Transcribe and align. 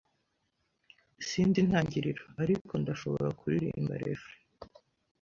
Sinzi 1.27 1.57
intangiriro, 1.63 2.23
ariko 2.43 2.71
ndashobora 2.81 3.29
kuririmba 3.39 3.93
refrain. 4.03 4.41